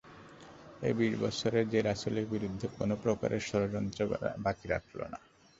[0.81, 3.99] এ বিশ বৎসরে সে রাসূলের বিরুদ্ধে কোন প্রকারের ষড়যন্ত্র
[4.45, 5.19] বাকি রাখল না।